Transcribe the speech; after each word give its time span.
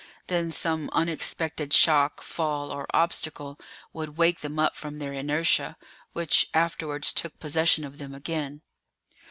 Then 0.29 0.49
some 0.49 0.89
unexpected 0.93 1.73
shock, 1.73 2.23
fall, 2.23 2.71
or 2.71 2.87
obstacle 2.91 3.59
would 3.93 4.17
wake 4.17 4.39
them 4.39 4.57
up 4.57 4.75
from 4.75 4.97
their 4.97 5.13
inertia, 5.13 5.77
which 6.13 6.47
afterwards 6.55 7.13
took 7.13 7.37
possession 7.39 7.83
of 7.83 7.99
them 7.99 8.15
again. 8.15 8.63